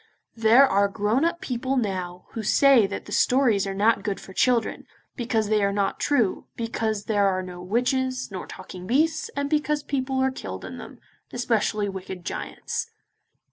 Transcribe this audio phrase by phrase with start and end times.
[0.35, 4.33] There are grown up people now who say that the stories are not good for
[4.33, 9.47] children, because they are not true, because there are no witches, nor talking beasts, and
[9.47, 10.97] because people are killed in them,
[11.31, 12.87] especially wicked giants.